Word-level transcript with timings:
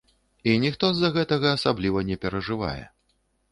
І 0.51 0.55
ніхто 0.63 0.89
з-за 0.93 1.11
гэтага 1.17 1.53
асабліва 1.59 2.05
не 2.09 2.19
перажывае. 2.27 2.83